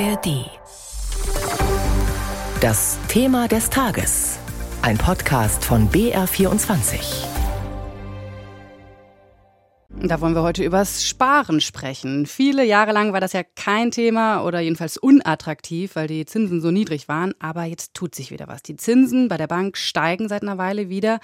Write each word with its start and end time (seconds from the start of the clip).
ARD. 0.00 0.50
Das 2.60 2.98
Thema 3.06 3.46
des 3.46 3.70
Tages. 3.70 4.40
Ein 4.82 4.98
Podcast 4.98 5.64
von 5.64 5.88
BR24. 5.88 7.26
Da 9.90 10.20
wollen 10.20 10.34
wir 10.34 10.42
heute 10.42 10.64
übers 10.64 11.06
Sparen 11.06 11.60
sprechen. 11.60 12.26
Viele 12.26 12.64
Jahre 12.64 12.90
lang 12.90 13.12
war 13.12 13.20
das 13.20 13.34
ja 13.34 13.42
kein 13.44 13.92
Thema 13.92 14.42
oder 14.44 14.58
jedenfalls 14.58 14.96
unattraktiv, 14.96 15.94
weil 15.94 16.08
die 16.08 16.26
Zinsen 16.26 16.60
so 16.60 16.72
niedrig 16.72 17.06
waren. 17.06 17.32
Aber 17.38 17.62
jetzt 17.62 17.94
tut 17.94 18.16
sich 18.16 18.32
wieder 18.32 18.48
was. 18.48 18.64
Die 18.64 18.76
Zinsen 18.76 19.28
bei 19.28 19.36
der 19.36 19.46
Bank 19.46 19.76
steigen 19.76 20.28
seit 20.28 20.42
einer 20.42 20.58
Weile 20.58 20.88
wieder. 20.88 21.20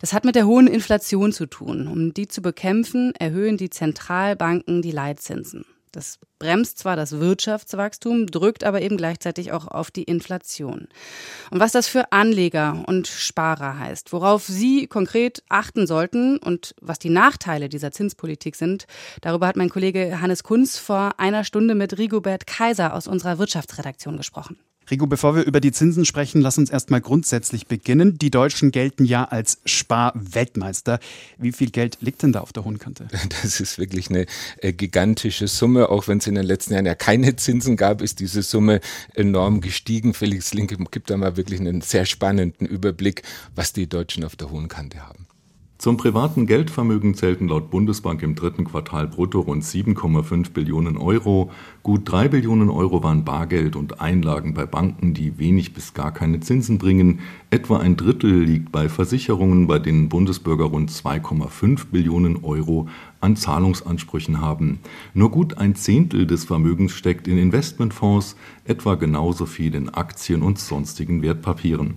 Das 0.00 0.12
hat 0.12 0.26
mit 0.26 0.34
der 0.34 0.46
hohen 0.46 0.66
Inflation 0.66 1.32
zu 1.32 1.46
tun. 1.46 1.86
Um 1.86 2.12
die 2.12 2.28
zu 2.28 2.42
bekämpfen, 2.42 3.14
erhöhen 3.18 3.56
die 3.56 3.70
Zentralbanken 3.70 4.82
die 4.82 4.92
Leitzinsen. 4.92 5.64
Das 5.92 6.18
bremst 6.38 6.78
zwar 6.78 6.94
das 6.94 7.18
Wirtschaftswachstum, 7.18 8.26
drückt 8.26 8.62
aber 8.62 8.80
eben 8.80 8.96
gleichzeitig 8.96 9.50
auch 9.50 9.66
auf 9.66 9.90
die 9.90 10.04
Inflation. 10.04 10.88
Und 11.50 11.60
was 11.60 11.72
das 11.72 11.88
für 11.88 12.12
Anleger 12.12 12.84
und 12.86 13.08
Sparer 13.08 13.78
heißt, 13.78 14.12
worauf 14.12 14.44
Sie 14.44 14.86
konkret 14.86 15.42
achten 15.48 15.88
sollten 15.88 16.38
und 16.38 16.74
was 16.80 16.98
die 17.00 17.10
Nachteile 17.10 17.68
dieser 17.68 17.90
Zinspolitik 17.90 18.54
sind, 18.54 18.86
darüber 19.20 19.48
hat 19.48 19.56
mein 19.56 19.68
Kollege 19.68 20.20
Hannes 20.20 20.44
Kunz 20.44 20.78
vor 20.78 21.18
einer 21.18 21.42
Stunde 21.42 21.74
mit 21.74 21.98
Rigobert 21.98 22.46
Kaiser 22.46 22.94
aus 22.94 23.08
unserer 23.08 23.38
Wirtschaftsredaktion 23.38 24.16
gesprochen. 24.16 24.58
Rigo, 24.90 25.06
bevor 25.06 25.36
wir 25.36 25.44
über 25.44 25.60
die 25.60 25.72
Zinsen 25.72 26.04
sprechen, 26.04 26.40
lass 26.40 26.58
uns 26.58 26.70
erstmal 26.70 27.00
grundsätzlich 27.00 27.66
beginnen. 27.66 28.18
Die 28.18 28.30
Deutschen 28.30 28.70
gelten 28.72 29.04
ja 29.04 29.24
als 29.24 29.60
Sparweltmeister. 29.64 30.98
Wie 31.38 31.52
viel 31.52 31.70
Geld 31.70 31.98
liegt 32.00 32.22
denn 32.22 32.32
da 32.32 32.40
auf 32.40 32.52
der 32.52 32.64
hohen 32.64 32.78
Kante? 32.78 33.08
Das 33.42 33.60
ist 33.60 33.78
wirklich 33.78 34.10
eine 34.10 34.26
äh, 34.58 34.72
gigantische 34.72 35.46
Summe. 35.48 35.88
Auch 35.88 36.08
wenn 36.08 36.18
es 36.18 36.26
in 36.26 36.34
den 36.34 36.44
letzten 36.44 36.74
Jahren 36.74 36.86
ja 36.86 36.94
keine 36.94 37.36
Zinsen 37.36 37.76
gab, 37.76 38.02
ist 38.02 38.20
diese 38.20 38.42
Summe 38.42 38.80
enorm 39.14 39.60
gestiegen. 39.60 40.14
Felix 40.14 40.52
Linke 40.52 40.76
gibt 40.90 41.10
da 41.10 41.16
mal 41.16 41.36
wirklich 41.36 41.60
einen 41.60 41.80
sehr 41.80 42.06
spannenden 42.06 42.66
Überblick, 42.66 43.22
was 43.54 43.72
die 43.72 43.88
Deutschen 43.88 44.24
auf 44.24 44.36
der 44.36 44.50
hohen 44.50 44.68
Kante 44.68 45.06
haben. 45.06 45.29
Zum 45.80 45.96
privaten 45.96 46.44
Geldvermögen 46.44 47.14
zählten 47.14 47.48
laut 47.48 47.70
Bundesbank 47.70 48.22
im 48.22 48.34
dritten 48.34 48.66
Quartal 48.66 49.06
brutto 49.06 49.40
rund 49.40 49.64
7,5 49.64 50.50
Billionen 50.50 50.98
Euro. 50.98 51.50
Gut 51.82 52.02
3 52.04 52.28
Billionen 52.28 52.68
Euro 52.68 53.02
waren 53.02 53.24
Bargeld 53.24 53.76
und 53.76 53.98
Einlagen 53.98 54.52
bei 54.52 54.66
Banken, 54.66 55.14
die 55.14 55.38
wenig 55.38 55.72
bis 55.72 55.94
gar 55.94 56.12
keine 56.12 56.40
Zinsen 56.40 56.76
bringen. 56.76 57.20
Etwa 57.48 57.78
ein 57.78 57.96
Drittel 57.96 58.42
liegt 58.42 58.70
bei 58.70 58.90
Versicherungen, 58.90 59.68
bei 59.68 59.78
denen 59.78 60.10
Bundesbürger 60.10 60.66
rund 60.66 60.90
2,5 60.90 61.86
Billionen 61.90 62.44
Euro 62.44 62.86
an 63.22 63.36
Zahlungsansprüchen 63.36 64.42
haben. 64.42 64.80
Nur 65.14 65.30
gut 65.30 65.56
ein 65.56 65.76
Zehntel 65.76 66.26
des 66.26 66.44
Vermögens 66.44 66.92
steckt 66.92 67.26
in 67.26 67.38
Investmentfonds, 67.38 68.36
etwa 68.66 68.96
genauso 68.96 69.46
viel 69.46 69.74
in 69.74 69.88
Aktien 69.88 70.42
und 70.42 70.58
sonstigen 70.58 71.22
Wertpapieren. 71.22 71.94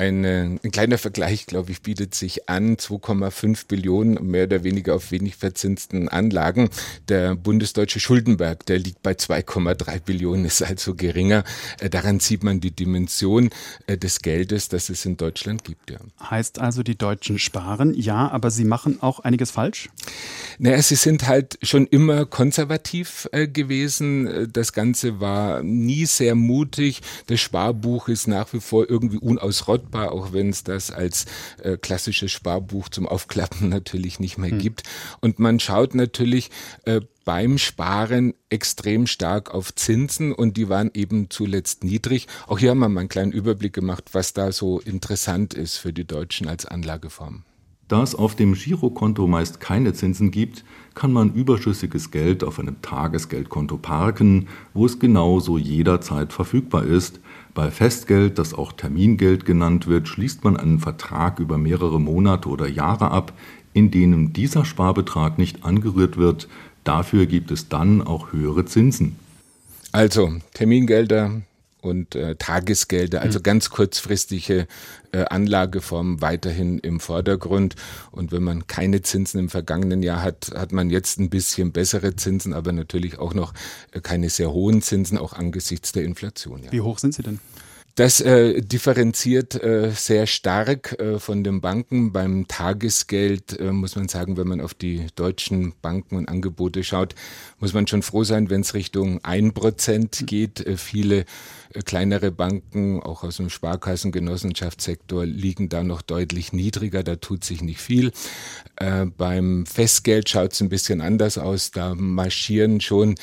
Eine, 0.00 0.60
ein 0.62 0.70
kleiner 0.70 0.96
Vergleich, 0.96 1.46
glaube 1.46 1.72
ich, 1.72 1.82
bietet 1.82 2.14
sich 2.14 2.48
an. 2.48 2.76
2,5 2.76 3.66
Billionen 3.66 4.24
mehr 4.24 4.44
oder 4.44 4.62
weniger 4.62 4.94
auf 4.94 5.10
wenig 5.10 5.34
verzinsten 5.34 6.08
Anlagen. 6.08 6.70
Der 7.08 7.34
bundesdeutsche 7.34 7.98
Schuldenberg, 7.98 8.64
der 8.66 8.78
liegt 8.78 9.02
bei 9.02 9.14
2,3 9.14 10.00
Billionen, 10.02 10.44
ist 10.44 10.62
also 10.62 10.94
geringer. 10.94 11.42
Äh, 11.80 11.90
daran 11.90 12.20
sieht 12.20 12.44
man 12.44 12.60
die 12.60 12.70
Dimension 12.70 13.50
äh, 13.88 13.98
des 13.98 14.20
Geldes, 14.20 14.68
das 14.68 14.88
es 14.88 15.04
in 15.04 15.16
Deutschland 15.16 15.64
gibt. 15.64 15.90
Ja. 15.90 15.98
Heißt 16.30 16.60
also, 16.60 16.84
die 16.84 16.96
Deutschen 16.96 17.40
sparen, 17.40 17.92
ja, 17.92 18.30
aber 18.30 18.52
sie 18.52 18.64
machen 18.64 19.02
auch 19.02 19.18
einiges 19.18 19.50
falsch? 19.50 19.90
Naja, 20.60 20.80
sie 20.80 20.94
sind 20.94 21.26
halt 21.26 21.58
schon 21.62 21.88
immer 21.88 22.24
konservativ 22.24 23.28
äh, 23.32 23.48
gewesen. 23.48 24.48
Das 24.52 24.72
Ganze 24.72 25.18
war 25.18 25.64
nie 25.64 26.06
sehr 26.06 26.36
mutig. 26.36 27.00
Das 27.26 27.40
Sparbuch 27.40 28.06
ist 28.06 28.28
nach 28.28 28.52
wie 28.52 28.60
vor 28.60 28.88
irgendwie 28.88 29.18
unausrottbar 29.18 29.87
verfügbar, 29.88 30.12
auch 30.12 30.32
wenn 30.32 30.50
es 30.50 30.64
das 30.64 30.90
als 30.90 31.26
äh, 31.62 31.76
klassisches 31.76 32.32
Sparbuch 32.32 32.88
zum 32.88 33.06
Aufklappen 33.06 33.68
natürlich 33.68 34.20
nicht 34.20 34.38
mehr 34.38 34.50
hm. 34.50 34.58
gibt. 34.58 34.82
Und 35.20 35.38
man 35.38 35.60
schaut 35.60 35.94
natürlich 35.94 36.50
äh, 36.84 37.00
beim 37.24 37.58
Sparen 37.58 38.34
extrem 38.48 39.06
stark 39.06 39.52
auf 39.52 39.74
Zinsen 39.74 40.32
und 40.32 40.56
die 40.56 40.68
waren 40.68 40.90
eben 40.94 41.28
zuletzt 41.30 41.84
niedrig. 41.84 42.26
Auch 42.46 42.58
hier 42.58 42.70
haben 42.70 42.78
wir 42.78 42.88
mal 42.88 43.00
einen 43.00 43.08
kleinen 43.08 43.32
Überblick 43.32 43.74
gemacht, 43.74 44.10
was 44.12 44.32
da 44.32 44.52
so 44.52 44.80
interessant 44.80 45.54
ist 45.54 45.76
für 45.76 45.92
die 45.92 46.06
Deutschen 46.06 46.48
als 46.48 46.64
Anlageform. 46.64 47.44
Da 47.86 48.02
es 48.02 48.14
auf 48.14 48.36
dem 48.36 48.52
Girokonto 48.52 49.26
meist 49.26 49.60
keine 49.60 49.94
Zinsen 49.94 50.30
gibt, 50.30 50.62
kann 50.94 51.10
man 51.10 51.32
überschüssiges 51.32 52.10
Geld 52.10 52.44
auf 52.44 52.58
einem 52.58 52.82
Tagesgeldkonto 52.82 53.78
parken, 53.78 54.48
wo 54.74 54.84
es 54.84 54.98
genauso 54.98 55.56
jederzeit 55.56 56.34
verfügbar 56.34 56.84
ist, 56.84 57.20
bei 57.58 57.72
Festgeld, 57.72 58.38
das 58.38 58.54
auch 58.54 58.70
Termingeld 58.70 59.44
genannt 59.44 59.88
wird, 59.88 60.06
schließt 60.06 60.44
man 60.44 60.56
einen 60.56 60.78
Vertrag 60.78 61.40
über 61.40 61.58
mehrere 61.58 62.00
Monate 62.00 62.48
oder 62.48 62.68
Jahre 62.68 63.10
ab, 63.10 63.32
in 63.72 63.90
denen 63.90 64.32
dieser 64.32 64.64
Sparbetrag 64.64 65.38
nicht 65.38 65.64
angerührt 65.64 66.16
wird. 66.16 66.46
Dafür 66.84 67.26
gibt 67.26 67.50
es 67.50 67.68
dann 67.68 68.00
auch 68.00 68.32
höhere 68.32 68.64
Zinsen. 68.64 69.16
Also 69.90 70.36
Termingelder, 70.54 71.42
und 71.80 72.14
äh, 72.14 72.34
Tagesgelder, 72.36 73.22
also 73.22 73.38
mhm. 73.38 73.44
ganz 73.44 73.70
kurzfristige 73.70 74.66
äh, 75.12 75.24
Anlageformen 75.24 76.20
weiterhin 76.20 76.78
im 76.78 77.00
Vordergrund. 77.00 77.76
Und 78.10 78.32
wenn 78.32 78.42
man 78.42 78.66
keine 78.66 79.02
Zinsen 79.02 79.38
im 79.40 79.48
vergangenen 79.48 80.02
Jahr 80.02 80.22
hat, 80.22 80.50
hat 80.54 80.72
man 80.72 80.90
jetzt 80.90 81.18
ein 81.18 81.30
bisschen 81.30 81.72
bessere 81.72 82.16
Zinsen, 82.16 82.52
aber 82.52 82.72
natürlich 82.72 83.18
auch 83.18 83.34
noch 83.34 83.54
äh, 83.92 84.00
keine 84.00 84.28
sehr 84.30 84.52
hohen 84.52 84.82
Zinsen, 84.82 85.18
auch 85.18 85.32
angesichts 85.32 85.92
der 85.92 86.04
Inflation. 86.04 86.64
Ja. 86.64 86.72
Wie 86.72 86.80
hoch 86.80 86.98
sind 86.98 87.14
sie 87.14 87.22
denn? 87.22 87.40
Das 87.98 88.20
äh, 88.20 88.62
differenziert 88.62 89.60
äh, 89.60 89.90
sehr 89.90 90.28
stark 90.28 91.00
äh, 91.00 91.18
von 91.18 91.42
den 91.42 91.60
Banken. 91.60 92.12
Beim 92.12 92.46
Tagesgeld 92.46 93.58
äh, 93.58 93.72
muss 93.72 93.96
man 93.96 94.06
sagen, 94.06 94.36
wenn 94.36 94.46
man 94.46 94.60
auf 94.60 94.72
die 94.72 95.08
deutschen 95.16 95.74
Banken 95.82 96.14
und 96.14 96.28
Angebote 96.28 96.84
schaut, 96.84 97.16
muss 97.58 97.72
man 97.72 97.88
schon 97.88 98.02
froh 98.02 98.22
sein, 98.22 98.50
wenn 98.50 98.60
es 98.60 98.74
Richtung 98.74 99.18
ein 99.24 99.52
Prozent 99.52 100.28
geht. 100.28 100.64
Äh, 100.64 100.76
viele 100.76 101.24
äh, 101.74 101.82
kleinere 101.84 102.30
Banken, 102.30 103.02
auch 103.02 103.24
aus 103.24 103.38
dem 103.38 103.50
Sparkassengenossenschaftssektor, 103.50 105.26
liegen 105.26 105.68
da 105.68 105.82
noch 105.82 106.02
deutlich 106.02 106.52
niedriger. 106.52 107.02
Da 107.02 107.16
tut 107.16 107.42
sich 107.42 107.62
nicht 107.62 107.80
viel. 107.80 108.12
Beim 109.16 109.66
Festgeld 109.66 110.28
schaut 110.28 110.52
es 110.52 110.60
ein 110.60 110.68
bisschen 110.68 111.00
anders 111.00 111.36
aus. 111.36 111.72
Da 111.72 111.96
marschieren 111.96 112.80
schon 112.80 113.16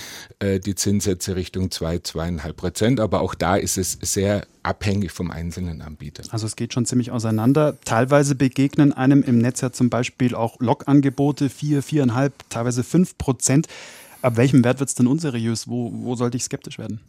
die 0.44 0.76
Zinssätze 0.76 1.38
Richtung 1.38 1.72
zwei, 1.72 2.00
zweieinhalb 2.00 2.58
Prozent. 2.58 3.00
Aber 3.00 3.22
auch 3.22 3.36
da 3.36 3.56
ist 3.56 3.78
es 3.78 3.98
sehr 4.02 4.46
abhängig 4.66 5.12
vom 5.12 5.32
einzelnen 5.32 5.82
Anbieter. 5.82 6.24
Also 6.32 6.46
es 6.48 6.56
geht 6.56 6.74
schon 6.74 6.86
ziemlich 6.86 7.12
auseinander. 7.12 7.78
Teilweise 7.86 8.36
begegnen 8.36 8.94
einem 8.94 9.22
im 9.24 9.38
Netz 9.38 9.62
ja 9.62 9.72
zum 9.72 9.90
Beispiel 9.90 10.36
auch 10.36 10.60
Logangebote 10.60 11.50
vier, 11.50 11.84
viereinhalb, 11.84 12.34
teilweise 12.50 12.84
fünf 12.84 13.18
Prozent. 13.18 13.68
Ab 14.26 14.38
welchem 14.38 14.64
Wert 14.64 14.80
wird 14.80 14.90
es 14.90 14.96
denn 14.96 15.06
unseriös? 15.06 15.68
Wo, 15.68 15.92
wo 15.94 16.16
sollte 16.16 16.36
ich 16.36 16.44
skeptisch 16.44 16.80
werden? 16.80 17.00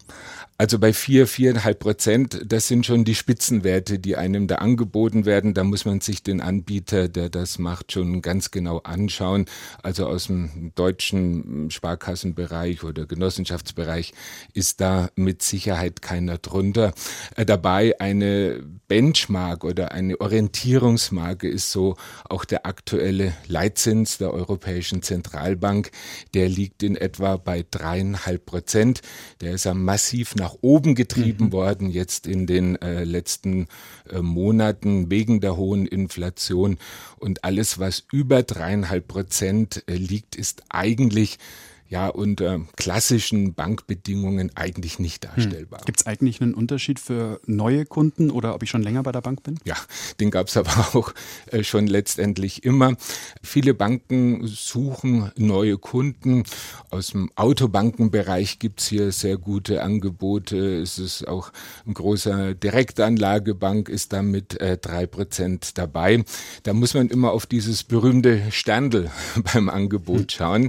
Also 0.58 0.78
bei 0.78 0.92
vier, 0.92 1.26
viereinhalb 1.26 1.78
Prozent, 1.78 2.42
das 2.44 2.68
sind 2.68 2.84
schon 2.84 3.06
die 3.06 3.14
Spitzenwerte, 3.14 3.98
die 3.98 4.16
einem 4.16 4.48
da 4.48 4.56
angeboten 4.56 5.24
werden. 5.24 5.54
Da 5.54 5.64
muss 5.64 5.86
man 5.86 6.02
sich 6.02 6.22
den 6.22 6.42
Anbieter, 6.42 7.08
der 7.08 7.30
das 7.30 7.58
macht, 7.58 7.92
schon 7.92 8.20
ganz 8.20 8.50
genau 8.50 8.80
anschauen. 8.80 9.46
Also 9.82 10.06
aus 10.06 10.26
dem 10.26 10.72
deutschen 10.74 11.70
Sparkassenbereich 11.70 12.84
oder 12.84 13.06
Genossenschaftsbereich 13.06 14.12
ist 14.52 14.82
da 14.82 15.08
mit 15.14 15.42
Sicherheit 15.42 16.02
keiner 16.02 16.36
drunter. 16.36 16.92
Äh, 17.34 17.46
dabei 17.46 17.98
eine 17.98 18.62
Benchmark 18.88 19.64
oder 19.64 19.92
eine 19.92 20.20
Orientierungsmarke 20.20 21.48
ist 21.48 21.72
so 21.72 21.96
auch 22.28 22.44
der 22.44 22.66
aktuelle 22.66 23.32
Leitzins 23.46 24.18
der 24.18 24.34
Europäischen 24.34 25.00
Zentralbank. 25.00 25.90
Der 26.34 26.50
liegt 26.50 26.82
in 26.82 26.94
etwa 27.06 27.36
bei 27.36 27.64
dreieinhalb 27.70 28.44
Prozent. 28.44 29.00
Der 29.40 29.52
ist 29.52 29.64
ja 29.64 29.74
massiv 29.74 30.34
nach 30.34 30.56
oben 30.60 30.94
getrieben 30.94 31.46
mhm. 31.46 31.52
worden, 31.52 31.90
jetzt 31.90 32.26
in 32.26 32.46
den 32.46 32.76
äh, 32.82 33.04
letzten 33.04 33.68
äh, 34.10 34.20
Monaten 34.20 35.10
wegen 35.10 35.40
der 35.40 35.56
hohen 35.56 35.86
Inflation. 35.86 36.78
Und 37.18 37.44
alles, 37.44 37.78
was 37.78 38.04
über 38.12 38.42
dreieinhalb 38.42 39.08
Prozent 39.08 39.82
äh, 39.86 39.94
liegt, 39.94 40.36
ist 40.36 40.64
eigentlich 40.68 41.38
ja 41.88 42.08
unter 42.08 42.60
klassischen 42.76 43.54
Bankbedingungen 43.54 44.50
eigentlich 44.56 44.98
nicht 44.98 45.24
hm. 45.24 45.30
darstellbar. 45.34 45.80
Hm. 45.80 45.84
Gibt 45.86 46.00
es 46.00 46.06
eigentlich 46.06 46.40
einen 46.40 46.54
Unterschied 46.54 46.98
für 46.98 47.40
neue 47.46 47.86
Kunden 47.86 48.30
oder 48.30 48.54
ob 48.54 48.62
ich 48.62 48.70
schon 48.70 48.82
länger 48.82 49.02
bei 49.02 49.12
der 49.12 49.20
Bank 49.20 49.42
bin? 49.42 49.58
Ja, 49.64 49.76
den 50.20 50.30
gab 50.30 50.48
es 50.48 50.56
aber 50.56 50.70
auch 50.94 51.12
äh, 51.50 51.62
schon 51.62 51.86
letztendlich 51.86 52.64
immer. 52.64 52.96
Viele 53.42 53.74
Banken 53.74 54.46
suchen 54.46 55.30
neue 55.36 55.78
Kunden. 55.78 56.44
Aus 56.90 57.08
dem 57.08 57.30
Autobankenbereich 57.36 58.58
gibt 58.58 58.80
es 58.80 58.88
hier 58.88 59.12
sehr 59.12 59.36
gute 59.36 59.82
Angebote. 59.82 60.80
Es 60.80 60.98
ist 60.98 61.28
auch 61.28 61.52
ein 61.86 61.94
großer 61.94 62.54
Direktanlagebank, 62.54 63.88
ist 63.88 64.12
da 64.12 64.22
mit 64.22 64.60
äh, 64.60 64.78
drei 64.78 65.06
Prozent 65.06 65.78
dabei. 65.78 66.24
Da 66.64 66.72
muss 66.72 66.94
man 66.94 67.08
immer 67.08 67.32
auf 67.32 67.46
dieses 67.46 67.84
berühmte 67.84 68.50
Sterndl 68.50 69.10
beim 69.52 69.68
Angebot 69.68 70.20
hm. 70.20 70.28
schauen. 70.28 70.68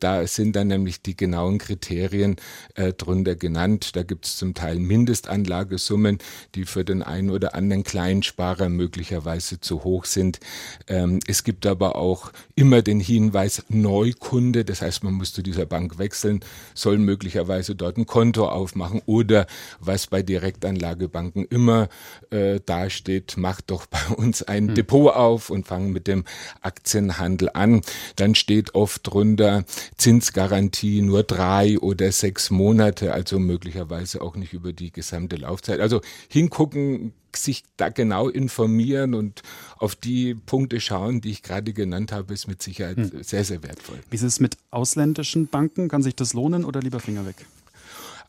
Da 0.00 0.26
sind 0.26 0.53
sind 0.54 0.60
dann 0.60 0.68
nämlich 0.68 1.02
die 1.02 1.16
genauen 1.16 1.58
Kriterien 1.58 2.36
äh, 2.76 2.92
drunter 2.92 3.34
genannt. 3.34 3.96
Da 3.96 4.04
gibt 4.04 4.26
es 4.26 4.36
zum 4.36 4.54
Teil 4.54 4.78
Mindestanlagesummen, 4.78 6.18
die 6.54 6.64
für 6.64 6.84
den 6.84 7.02
einen 7.02 7.30
oder 7.30 7.56
anderen 7.56 7.82
Kleinsparer 7.82 8.68
möglicherweise 8.68 9.60
zu 9.60 9.82
hoch 9.82 10.04
sind. 10.04 10.38
Ähm, 10.86 11.18
es 11.26 11.42
gibt 11.42 11.66
aber 11.66 11.96
auch 11.96 12.30
immer 12.54 12.82
den 12.82 13.00
Hinweis 13.00 13.64
Neukunde, 13.68 14.64
das 14.64 14.80
heißt, 14.80 15.02
man 15.02 15.14
muss 15.14 15.32
zu 15.32 15.42
dieser 15.42 15.66
Bank 15.66 15.98
wechseln, 15.98 16.40
soll 16.74 16.98
möglicherweise 16.98 17.74
dort 17.74 17.96
ein 17.96 18.06
Konto 18.06 18.46
aufmachen 18.46 19.02
oder 19.06 19.46
was 19.80 20.06
bei 20.06 20.22
Direktanlagebanken 20.22 21.46
immer 21.46 21.88
äh, 22.30 22.60
dasteht, 22.64 23.36
macht 23.36 23.70
doch 23.72 23.86
bei 23.86 24.14
uns 24.14 24.44
ein 24.44 24.68
hm. 24.68 24.74
Depot 24.76 25.12
auf 25.12 25.50
und 25.50 25.66
fangen 25.66 25.92
mit 25.92 26.06
dem 26.06 26.24
Aktienhandel 26.60 27.50
an. 27.54 27.80
Dann 28.14 28.36
steht 28.36 28.76
oft 28.76 29.04
drunter 29.04 29.64
Zinsgarantie 29.96 30.43
nur 30.48 31.22
drei 31.22 31.78
oder 31.78 32.10
sechs 32.12 32.50
Monate, 32.50 33.12
also 33.12 33.38
möglicherweise 33.38 34.20
auch 34.20 34.36
nicht 34.36 34.52
über 34.52 34.72
die 34.72 34.92
gesamte 34.92 35.36
Laufzeit. 35.36 35.80
Also 35.80 36.00
hingucken, 36.28 37.12
sich 37.36 37.64
da 37.76 37.88
genau 37.88 38.28
informieren 38.28 39.14
und 39.14 39.42
auf 39.76 39.96
die 39.96 40.34
Punkte 40.34 40.80
schauen, 40.80 41.20
die 41.20 41.30
ich 41.30 41.42
gerade 41.42 41.72
genannt 41.72 42.12
habe, 42.12 42.32
ist 42.32 42.46
mit 42.46 42.62
Sicherheit 42.62 42.96
hm. 42.96 43.22
sehr, 43.22 43.44
sehr 43.44 43.62
wertvoll. 43.62 43.98
Wie 44.10 44.16
ist 44.16 44.22
es 44.22 44.40
mit 44.40 44.56
ausländischen 44.70 45.48
Banken? 45.48 45.88
Kann 45.88 46.02
sich 46.02 46.14
das 46.14 46.32
lohnen 46.32 46.64
oder 46.64 46.80
lieber 46.80 47.00
Finger 47.00 47.26
weg? 47.26 47.36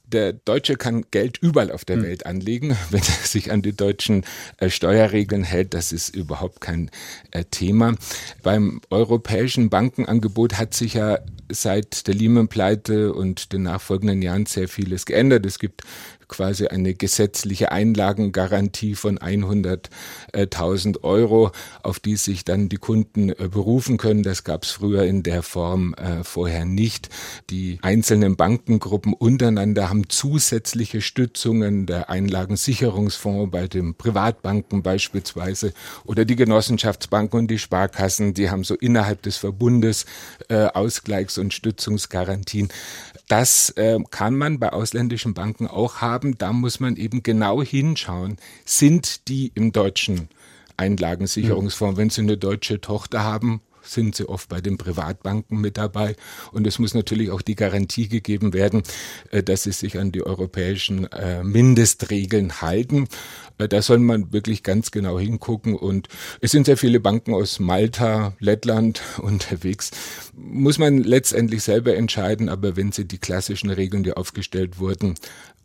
der 0.07 0.33
Deutsche 0.33 0.75
kann 0.75 1.05
Geld 1.11 1.37
überall 1.41 1.71
auf 1.71 1.85
der 1.85 1.97
hm. 1.97 2.03
Welt 2.03 2.25
anlegen, 2.25 2.75
wenn 2.89 3.01
er 3.01 3.27
sich 3.27 3.51
an 3.51 3.61
die 3.61 3.75
deutschen 3.75 4.23
äh, 4.57 4.69
Steuerregeln 4.69 5.43
hält. 5.43 5.73
Das 5.73 5.91
ist 5.91 6.15
überhaupt 6.15 6.61
kein 6.61 6.91
äh, 7.31 7.43
Thema. 7.45 7.95
Beim 8.43 8.81
europäischen 8.89 9.69
Bankenangebot 9.69 10.57
hat 10.57 10.73
sich 10.73 10.95
ja 10.95 11.19
seit 11.51 12.07
der 12.07 12.15
Lehman-Pleite 12.15 13.13
und 13.13 13.53
den 13.53 13.63
nachfolgenden 13.63 14.21
Jahren 14.21 14.45
sehr 14.45 14.67
vieles 14.67 15.05
geändert. 15.05 15.45
Es 15.45 15.59
gibt 15.59 15.83
quasi 16.27 16.67
eine 16.67 16.93
gesetzliche 16.93 17.71
Einlagengarantie 17.71 18.95
von 18.95 19.19
100.000 19.19 21.03
Euro, 21.03 21.51
auf 21.83 21.99
die 21.99 22.15
sich 22.15 22.45
dann 22.45 22.69
die 22.69 22.77
Kunden 22.77 23.29
äh, 23.29 23.49
berufen 23.49 23.97
können. 23.97 24.23
Das 24.23 24.43
gab 24.43 24.63
es 24.63 24.71
früher 24.71 25.03
in 25.03 25.23
der 25.23 25.43
Form 25.43 25.93
äh, 25.95 26.23
vorher 26.23 26.65
nicht. 26.65 27.09
Die 27.49 27.79
einzelnen 27.81 28.35
Bankengruppen 28.35 29.13
untereinander 29.13 29.89
haben 29.89 30.09
zusätzliche 30.09 31.01
Stützungen, 31.01 31.85
der 31.85 32.09
Einlagensicherungsfonds 32.09 33.51
bei 33.51 33.67
den 33.67 33.95
Privatbanken 33.95 34.83
beispielsweise 34.83 35.73
oder 36.05 36.25
die 36.25 36.35
Genossenschaftsbanken 36.35 37.39
und 37.39 37.47
die 37.47 37.59
Sparkassen, 37.59 38.33
die 38.33 38.49
haben 38.49 38.63
so 38.63 38.75
innerhalb 38.75 39.21
des 39.21 39.37
Verbundes 39.37 40.05
äh, 40.49 40.65
Ausgleichs- 41.35 41.39
und 41.39 41.53
Stützungsgarantien. 41.53 42.69
Das 43.27 43.71
äh, 43.71 43.99
kann 44.11 44.35
man 44.35 44.59
bei 44.59 44.71
ausländischen 44.73 45.33
Banken 45.33 45.67
auch 45.67 46.01
haben. 46.01 46.37
Da 46.37 46.53
muss 46.53 46.79
man 46.79 46.95
eben 46.95 47.23
genau 47.23 47.61
hinschauen. 47.61 48.37
Sind 48.65 49.27
die 49.27 49.51
im 49.55 49.71
deutschen 49.71 50.29
Einlagensicherungsfonds, 50.77 51.97
wenn 51.97 52.09
sie 52.09 52.21
eine 52.21 52.37
deutsche 52.37 52.81
Tochter 52.81 53.23
haben, 53.23 53.61
sind 53.85 54.15
sie 54.15 54.27
oft 54.27 54.49
bei 54.49 54.61
den 54.61 54.77
Privatbanken 54.77 55.59
mit 55.59 55.77
dabei. 55.77 56.15
Und 56.51 56.67
es 56.67 56.79
muss 56.79 56.93
natürlich 56.93 57.31
auch 57.31 57.41
die 57.41 57.55
Garantie 57.55 58.07
gegeben 58.07 58.53
werden, 58.53 58.83
äh, 59.31 59.43
dass 59.43 59.63
sie 59.63 59.71
sich 59.71 59.97
an 59.97 60.11
die 60.11 60.25
europäischen 60.25 61.11
äh, 61.11 61.43
Mindestregeln 61.43 62.61
halten. 62.61 63.07
Äh, 63.57 63.67
da 63.67 63.81
soll 63.81 63.99
man 63.99 64.33
wirklich 64.33 64.63
ganz 64.63 64.91
genau 64.91 65.19
hingucken. 65.19 65.75
Und 65.75 66.07
es 66.41 66.51
sind 66.51 66.65
sehr 66.65 66.77
viele 66.77 66.99
Banken 66.99 67.33
aus 67.33 67.59
Malta, 67.59 68.35
Lettland 68.39 69.01
unterwegs. 69.17 69.91
Muss 70.33 70.77
man 70.77 70.97
letztendlich 70.97 71.63
selber 71.63 71.95
entscheiden. 71.95 72.49
Aber 72.49 72.75
wenn 72.75 72.91
sie 72.91 73.05
die 73.05 73.19
klassischen 73.19 73.69
Regeln, 73.69 74.03
die 74.03 74.13
aufgestellt 74.13 74.79
wurden, 74.79 75.15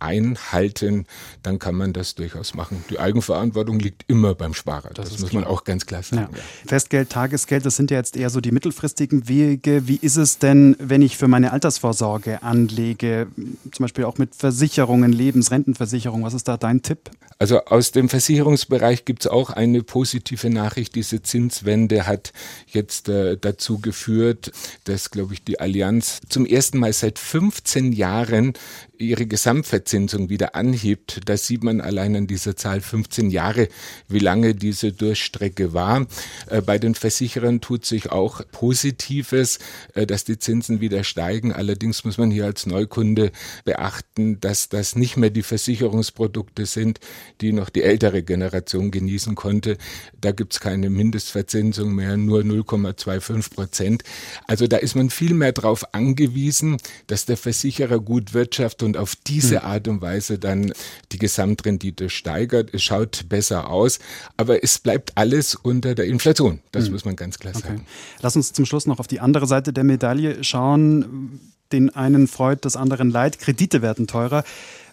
einhalten, 0.01 1.07
dann 1.43 1.59
kann 1.59 1.75
man 1.75 1.93
das 1.93 2.15
durchaus 2.15 2.55
machen. 2.55 2.85
Die 2.91 2.99
Eigenverantwortung 2.99 3.79
liegt 3.79 4.05
immer 4.09 4.35
beim 4.35 4.55
Sparer. 4.55 4.91
Das, 4.95 5.11
das 5.11 5.21
muss 5.21 5.31
klar. 5.31 5.43
man 5.43 5.51
auch 5.51 5.65
ganz 5.65 5.87
klar 5.87 6.03
sagen. 6.03 6.29
Ja. 6.35 6.41
Festgeld, 6.67 7.11
Tagesgeld, 7.11 7.65
das 7.67 7.77
sind 7.77 7.91
ja 7.91 7.99
jetzt 7.99 8.17
eher 8.17 8.31
so 8.31 8.41
die 8.41 8.51
mittelfristigen 8.51 9.29
Wege. 9.29 9.87
Wie 9.87 9.99
ist 10.01 10.17
es 10.17 10.39
denn, 10.39 10.77
wenn 10.79 11.03
ich 11.03 11.17
für 11.17 11.29
meine 11.29 11.53
Altersvorsorge 11.53 12.43
anlege, 12.43 13.29
zum 13.71 13.85
Beispiel 13.85 14.05
auch 14.05 14.19
mit 14.19 14.35
Versicherungen, 14.35 15.13
Lebensrentenversicherung? 15.13 16.25
Was 16.25 16.35
ist 16.35 16.49
da 16.49 16.57
dein 16.57 16.83
Tipp? 16.83 17.11
Also 17.39 17.65
aus 17.65 17.91
dem 17.93 18.11
Versicherungsbereich 18.11 19.07
gibt 19.07 19.25
es 19.25 19.31
auch 19.31 19.49
eine 19.49 19.83
positive 19.83 20.51
Nachricht. 20.51 20.95
Diese 20.95 21.23
Zinswende 21.23 22.07
hat 22.07 22.35
jetzt 22.67 23.09
äh, 23.09 23.39
dazu 23.41 23.79
geführt, 23.79 24.53
dass, 24.85 25.11
glaube 25.11 25.33
ich, 25.33 25.43
die 25.43 25.59
Allianz 25.59 26.21
zum 26.29 26.45
ersten 26.45 26.79
Mal 26.79 26.93
seit 26.93 27.19
15 27.19 27.93
Jahren 27.93 28.53
ihre 28.99 29.27
Gesamtverzinsung 29.27 29.90
wieder 29.93 30.55
anhebt, 30.55 31.21
das 31.25 31.47
sieht 31.47 31.65
man 31.65 31.81
allein 31.81 32.15
an 32.17 32.27
dieser 32.27 32.57
Zahl 32.57 32.81
15 32.81 33.31
Jahre, 33.31 33.69
wie 34.09 34.19
lange 34.19 34.55
diese 34.55 34.93
Durchstrecke 34.93 35.73
war. 35.73 36.07
Äh, 36.49 36.63
bei 36.63 36.79
den 36.79 36.95
Versicherern 36.95 37.61
tut 37.61 37.85
sich 37.85 38.11
auch 38.11 38.43
Positives, 38.53 39.59
äh, 39.95 40.07
dass 40.07 40.25
die 40.25 40.39
Zinsen 40.39 40.81
wieder 40.81 41.05
steigen. 41.05 41.53
Allerdings 41.53 42.05
muss 42.05 42.19
man 42.19 42.31
hier 42.31 42.45
als 42.45 42.67
Neukunde 42.67 43.33
beachten, 43.65 44.41
dass 44.41 44.69
das 44.69 44.97
nicht 44.97 45.17
mehr 45.17 45.31
die 45.31 45.43
Versicherungsprodukte 45.43 46.67
sind, 46.67 47.01
die 47.41 47.53
noch 47.53 47.71
die 47.71 47.83
ältere 47.83 48.23
Generation 48.23 48.91
genießen 48.91 49.35
konnte. 49.35 49.77
Da 50.21 50.33
gibt's 50.33 50.61
keine 50.61 50.91
Mindestverzinsung 50.91 51.95
mehr, 51.95 52.17
nur 52.17 52.41
0,25 52.41 53.55
Prozent. 53.55 54.03
Also 54.47 54.67
da 54.67 54.77
ist 54.77 54.95
man 54.95 55.11
viel 55.11 55.35
mehr 55.35 55.53
darauf 55.53 55.95
angewiesen, 55.95 56.77
dass 57.07 57.27
der 57.27 57.37
Versicherer 57.37 58.01
gut 58.01 58.35
wirtschaftet 58.35 58.83
und 58.85 58.97
auf 58.97 59.17
diese 59.17 59.63
hm. 59.63 59.71
Art 59.81 59.89
und 59.89 60.03
Weise 60.03 60.39
dann 60.39 60.73
die 61.11 61.19
Gesamtrendite 61.19 62.11
steigert. 62.11 62.75
Es 62.75 62.83
schaut 62.83 63.29
besser 63.29 63.71
aus, 63.71 63.99
aber 64.37 64.63
es 64.63 64.79
bleibt 64.79 65.13
alles 65.15 65.55
unter 65.55 65.95
der 65.95 66.05
Inflation. 66.05 66.61
Das 66.71 66.87
hm. 66.87 66.93
muss 66.93 67.05
man 67.07 67.17
ganz 67.17 67.39
klar 67.39 67.55
sagen. 67.55 67.87
Lass 68.21 68.37
uns 68.37 68.53
zum 68.53 68.67
Schluss 68.67 68.87
noch 68.87 68.99
auf 68.99 69.07
die 69.07 69.21
andere 69.21 69.47
Seite 69.47 69.73
der 69.73 69.85
Medaille 69.85 70.45
schauen. 70.45 71.41
Den 71.73 71.95
einen 71.95 72.27
freut, 72.27 72.65
das 72.65 72.77
anderen 72.77 73.11
leid. 73.11 73.39
Kredite 73.39 73.81
werden 73.81 74.07
teurer. 74.07 74.45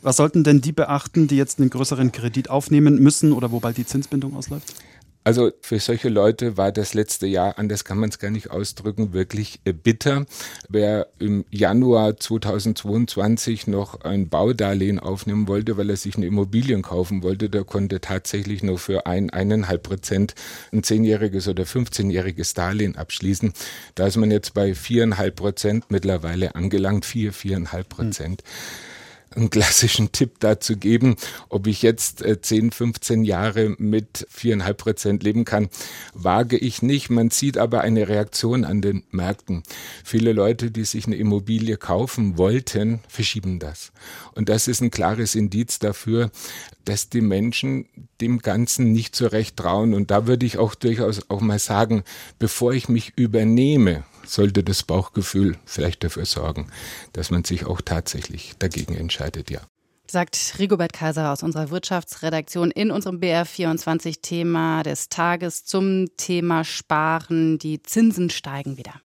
Was 0.02 0.16
sollten 0.16 0.44
denn 0.44 0.62
die 0.62 0.72
beachten, 0.72 1.28
die 1.28 1.36
jetzt 1.36 1.60
einen 1.60 1.70
größeren 1.70 2.12
Kredit 2.12 2.50
aufnehmen 2.50 3.02
müssen 3.02 3.34
oder 3.34 3.52
wo 3.52 3.60
bald 3.60 3.78
die 3.78 3.86
Zinsbindung 3.86 4.36
ausläuft? 4.36 4.74
Also 5.28 5.52
für 5.60 5.78
solche 5.78 6.08
Leute 6.08 6.56
war 6.56 6.72
das 6.72 6.94
letzte 6.94 7.28
Jahr, 7.28 7.60
anders 7.60 7.84
kann 7.84 7.98
man 7.98 8.08
es 8.08 8.18
gar 8.18 8.32
nicht 8.32 8.50
ausdrücken, 8.50 9.12
wirklich 9.12 9.60
äh, 9.66 9.74
bitter. 9.74 10.26
Wer 10.70 11.10
im 11.20 11.44
Januar 11.52 12.16
2022 12.16 13.68
noch 13.68 14.00
ein 14.06 14.30
Baudarlehen 14.30 15.00
aufnehmen 15.00 15.50
wollte, 15.50 15.76
weil 15.76 15.90
er 15.90 15.98
sich 15.98 16.16
eine 16.16 16.28
Immobilien 16.28 16.82
kaufen 16.82 17.24
wollte, 17.24 17.50
der 17.50 17.66
konnte 17.66 18.00
tatsächlich 18.00 18.64
nur 18.64 18.80
für 18.80 19.06
ein, 19.06 19.30
eineinhalb 19.30 19.84
Prozent 19.84 20.34
ein 20.72 20.84
zehnjähriges 20.84 21.50
oder 21.50 21.66
15-jähriges 21.66 22.56
Darlehen 22.56 22.96
abschließen. 22.96 23.52
Da 23.96 24.08
ist 24.08 24.16
man 24.16 24.32
jetzt 24.32 24.54
bei 24.54 24.76
viereinhalb 24.76 25.36
Prozent 25.36 25.92
mittlerweile 25.92 26.56
angelangt, 26.56 27.04
vier, 27.04 27.34
viereinhalb 27.34 27.90
Prozent. 27.90 28.44
Hm 28.44 28.87
einen 29.38 29.50
klassischen 29.50 30.12
Tipp 30.12 30.36
dazu 30.40 30.78
geben, 30.78 31.16
ob 31.50 31.68
ich 31.68 31.82
jetzt 31.82 32.24
10, 32.42 32.68
äh, 32.68 32.72
15 32.72 33.24
Jahre 33.24 33.76
mit 33.78 34.28
viereinhalb 34.30 34.78
Prozent 34.78 35.24
leben 35.24 35.46
kann, 35.46 35.70
wage 36.14 36.58
ich 36.58 36.82
nicht. 36.82 37.10
Man 37.10 37.30
sieht 37.30 37.58
aber 37.58 37.82
eine 37.82 38.08
Reaktion 38.08 38.66
an 38.66 38.82
den 38.82 39.04
Märkten. 39.12 39.64
Viele 40.04 40.34
Leute, 40.34 40.72
die 40.72 40.86
sich 40.86 41.06
eine 41.08 41.16
Immobilie 41.16 41.78
kaufen 41.78 42.38
wollten, 42.38 43.00
verschieben 43.08 43.60
das. 43.60 43.92
Und 44.34 44.50
das 44.50 44.68
ist 44.68 44.82
ein 44.82 44.92
klares 44.92 45.36
Indiz 45.36 45.80
dafür, 45.80 46.32
dass 46.86 47.10
die 47.10 47.22
Menschen 47.22 47.86
dem 48.22 48.40
Ganzen 48.40 48.92
nicht 48.94 49.16
so 49.16 49.28
recht 49.28 49.58
trauen. 49.58 49.94
Und 49.94 50.12
da 50.12 50.28
würde 50.28 50.46
ich 50.46 50.58
auch 50.58 50.76
durchaus 50.76 51.30
auch 51.30 51.42
mal 51.42 51.60
sagen, 51.60 52.04
bevor 52.40 52.74
ich 52.74 52.90
mich 52.90 53.14
übernehme, 53.16 54.04
sollte 54.28 54.64
das 54.64 54.84
Bauchgefühl 54.84 55.58
vielleicht 55.66 56.04
dafür 56.04 56.26
sorgen, 56.26 56.72
dass 57.14 57.32
man 57.32 57.44
sich 57.44 57.66
auch 57.66 57.82
tatsächlich 57.82 58.54
dagegen 58.60 58.96
entscheidet, 58.96 59.50
ja. 59.50 59.62
Sagt 60.10 60.56
Rigobert 60.58 60.94
Kaiser 60.94 61.34
aus 61.34 61.44
unserer 61.44 61.70
Wirtschaftsredaktion 61.70 62.72
in 62.72 62.92
unserem 62.92 63.20
BR24-Thema 63.20 64.84
des 64.84 65.10
Tages 65.10 65.66
zum 65.66 66.06
Thema 66.16 66.64
Sparen. 66.64 67.60
Die 67.60 67.84
Zinsen 67.84 68.30
steigen 68.30 68.78
wieder. 68.78 68.94